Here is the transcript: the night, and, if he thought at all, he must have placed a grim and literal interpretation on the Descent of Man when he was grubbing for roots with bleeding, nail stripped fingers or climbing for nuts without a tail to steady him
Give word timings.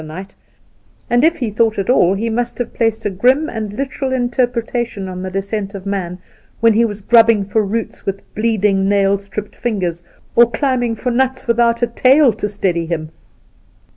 the 0.01 0.07
night, 0.07 0.33
and, 1.11 1.23
if 1.23 1.37
he 1.37 1.51
thought 1.51 1.77
at 1.77 1.87
all, 1.87 2.15
he 2.15 2.27
must 2.27 2.57
have 2.57 2.73
placed 2.73 3.05
a 3.05 3.09
grim 3.11 3.47
and 3.47 3.73
literal 3.73 4.11
interpretation 4.11 5.07
on 5.07 5.21
the 5.21 5.29
Descent 5.29 5.75
of 5.75 5.85
Man 5.85 6.17
when 6.59 6.73
he 6.73 6.83
was 6.83 7.01
grubbing 7.01 7.45
for 7.45 7.63
roots 7.63 8.03
with 8.03 8.23
bleeding, 8.33 8.89
nail 8.89 9.19
stripped 9.19 9.55
fingers 9.55 10.01
or 10.35 10.49
climbing 10.49 10.95
for 10.95 11.11
nuts 11.11 11.45
without 11.45 11.83
a 11.83 11.85
tail 11.85 12.33
to 12.33 12.49
steady 12.49 12.87
him 12.87 13.11